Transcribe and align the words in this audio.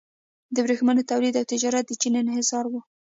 د 0.53 0.55
ورېښمو 0.65 1.01
تولید 1.11 1.33
او 1.39 1.45
تجارت 1.53 1.85
د 1.87 1.91
چین 2.01 2.13
انحصاري 2.21 2.69
و. 2.71 2.73